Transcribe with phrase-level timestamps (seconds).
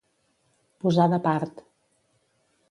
[0.85, 1.61] Posar de part.